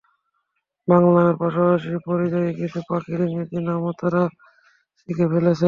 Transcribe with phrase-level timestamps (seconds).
[0.87, 4.23] বাংলা নামের পাশাপাশি পরিযায়ী কিছু পাখির ইংরেজি নামও তাঁরা
[4.99, 5.59] শিখে ফেলেছেন।